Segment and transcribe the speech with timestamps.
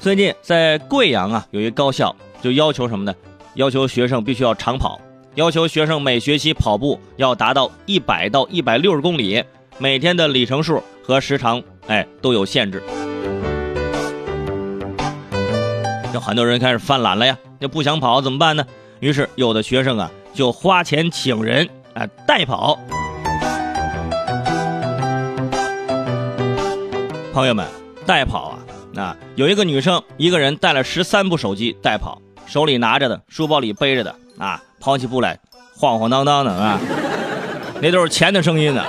[0.00, 3.12] 最近在贵阳啊，有一高校就要求什么呢？
[3.54, 5.00] 要求学生必须要长跑，
[5.34, 9.42] 要求学生每学期跑步要达到一百到一百六十公里，
[9.76, 12.80] 每天的里程数和时长，哎，都有限制。
[16.14, 18.64] 有很多人开始犯懒了呀，就不想跑怎么办呢？
[19.00, 22.78] 于是有的学生啊，就花钱请人啊代跑。
[27.34, 27.66] 朋友们，
[28.06, 28.58] 代跑啊！
[28.96, 35.38] 啊，有一个女生，一个人带了十三部手机代跑，手里拿着的，书包里背着的，啊，跑起步来
[35.76, 36.80] 晃晃荡荡的啊，
[37.80, 38.84] 那都是钱的声音呢。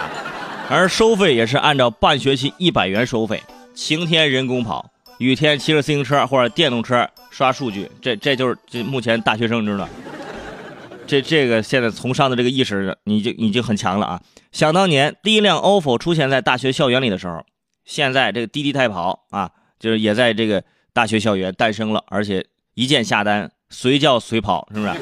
[0.69, 3.43] 而收费也是按照半学期一百元收费，
[3.73, 9.87] 晴天人工跑，雨天骑着自行车或者电动车刷数据，这这就是这目前大学生知道，
[11.05, 14.21] 这这个现在从商的这个意识，已经已经很强了啊。
[14.51, 17.43] 想当年第一辆 ofo 出现在大学校园里的时候，
[17.83, 19.51] 现在这个滴滴代跑啊。
[19.79, 24.93] 就是也在这个大学校园诞生了，而且一键下单，随叫随跑，是不是？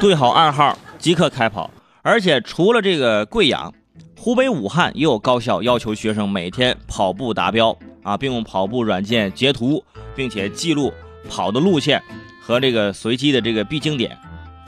[0.00, 1.70] 对好暗号即刻开跑。
[2.02, 3.72] 而且除了这个贵阳，
[4.18, 9.84] 湖北武汉也有高校要求学生每天跑步达标啊，并用跑步软件截图，
[10.16, 10.92] 并且记录
[11.28, 12.02] 跑的路线
[12.40, 14.18] 和这个随机的这个必经点。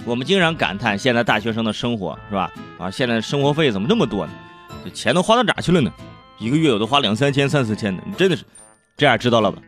[0.05, 2.53] 我们经常感叹现在大学生的生活是吧？
[2.79, 4.33] 啊，现在生活费怎么这么多呢？
[4.85, 5.93] 这钱都花到哪去了呢？
[6.39, 8.45] 一个月有的花两三千、三四千的，真的是。
[8.97, 9.59] 这样知道了吧？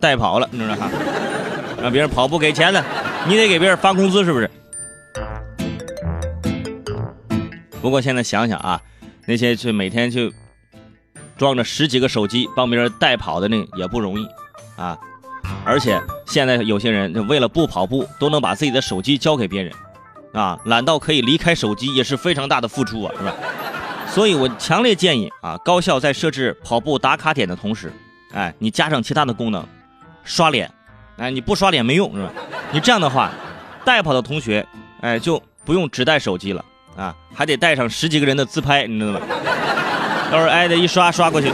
[0.00, 0.90] 代跑了，你知道哈？
[1.80, 2.84] 让别人跑步给钱呢，
[3.28, 4.50] 你得给别人发工资，是不是？
[7.80, 8.80] 不过现在想想啊，
[9.26, 10.32] 那些去每天去
[11.36, 14.26] 装着十几个手机帮别人代跑的那也不容易
[14.76, 14.98] 啊。
[15.64, 19.72] 而且现在有些人就为了不跑步，都能把自己的手机交给别人
[20.32, 23.32] 啊，懒到可以离开手机也是非常大的付出啊，是吧？
[24.08, 27.92] 所以我强烈建议啊，高校在设置跑步打卡点的同时。
[28.32, 29.66] 哎，你加上其他的功能，
[30.24, 30.70] 刷脸，
[31.16, 32.32] 哎，你不刷脸没用是吧？
[32.72, 33.30] 你这样的话，
[33.84, 34.66] 代跑的同学，
[35.00, 36.64] 哎，就不用只带手机了
[36.96, 39.20] 啊，还得带上十几个人的自拍，你知道吗？
[40.30, 41.50] 到时候挨着一刷刷过去。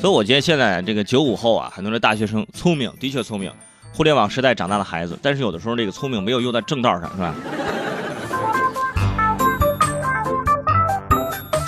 [0.00, 3.50] 所以我觉得现在这个九五后啊，很多的大学生聪明，的确聪明，
[3.92, 7.34] 互联网时代长大的孩子，但是有的时候这个聪明没有用在正道上，是吧？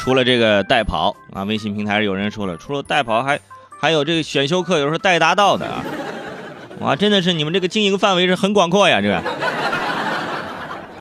[0.06, 3.40] 除了这个代跑啊，微信平台有人说了，除了代跑还
[3.76, 5.82] 还有这个选修课，有时候代达到的啊，
[6.78, 9.20] 哇，真的是你们这个经营范围是很广阔呀，这个。